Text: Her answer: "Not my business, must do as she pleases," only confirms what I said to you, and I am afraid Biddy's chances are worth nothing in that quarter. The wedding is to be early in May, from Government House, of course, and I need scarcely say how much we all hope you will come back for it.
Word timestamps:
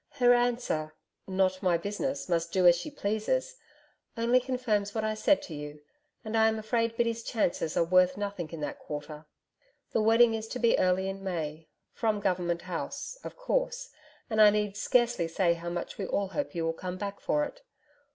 Her 0.13 0.33
answer: 0.33 0.95
"Not 1.27 1.61
my 1.61 1.77
business, 1.77 2.27
must 2.27 2.51
do 2.51 2.65
as 2.65 2.75
she 2.75 2.89
pleases," 2.89 3.57
only 4.17 4.39
confirms 4.39 4.95
what 4.95 5.03
I 5.03 5.13
said 5.13 5.43
to 5.43 5.53
you, 5.53 5.79
and 6.25 6.35
I 6.35 6.47
am 6.47 6.57
afraid 6.57 6.97
Biddy's 6.97 7.21
chances 7.21 7.77
are 7.77 7.83
worth 7.83 8.17
nothing 8.17 8.49
in 8.49 8.61
that 8.61 8.79
quarter. 8.79 9.27
The 9.91 10.01
wedding 10.01 10.33
is 10.33 10.47
to 10.47 10.59
be 10.59 10.79
early 10.79 11.07
in 11.07 11.23
May, 11.23 11.67
from 11.93 12.19
Government 12.19 12.63
House, 12.63 13.15
of 13.23 13.37
course, 13.37 13.91
and 14.27 14.41
I 14.41 14.49
need 14.49 14.75
scarcely 14.75 15.27
say 15.27 15.53
how 15.53 15.69
much 15.69 15.99
we 15.99 16.07
all 16.07 16.29
hope 16.29 16.55
you 16.55 16.65
will 16.65 16.73
come 16.73 16.97
back 16.97 17.19
for 17.19 17.43
it. 17.45 17.61